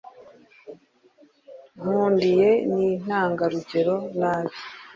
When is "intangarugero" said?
2.93-3.95